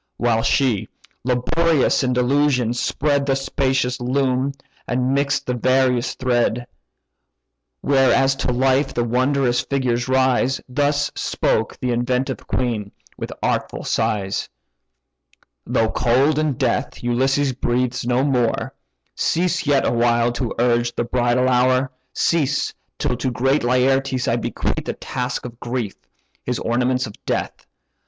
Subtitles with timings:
[0.17, 0.89] While she,
[1.23, 4.53] laborious in delusion, spread The spacious loom,
[4.87, 6.65] and mix'd the various thread:
[7.81, 13.83] Where as to life the wondrous figures rise, Thus spoke the inventive queen, with artful
[13.83, 14.49] sighs:
[15.67, 18.73] "Though cold in death Ulysses breathes no more,
[19.13, 24.87] Cease yet awhile to urge the bridal hour: Cease, till to great Laertes I bequeath
[24.89, 25.93] A task of grief,
[26.43, 27.67] his ornaments of death.